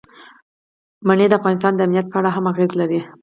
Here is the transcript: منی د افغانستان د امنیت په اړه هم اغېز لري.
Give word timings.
منی 1.07 1.25
د 1.29 1.33
افغانستان 1.39 1.73
د 1.75 1.79
امنیت 1.85 2.07
په 2.09 2.17
اړه 2.19 2.29
هم 2.35 2.45
اغېز 2.51 2.71
لري. 2.81 2.99